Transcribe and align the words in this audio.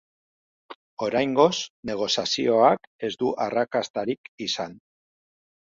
Oraingoz, 1.07 1.59
negoziazioak 1.91 2.89
ez 3.09 3.13
du 3.25 3.29
arrakastarik 3.47 4.33
izan. 4.51 4.79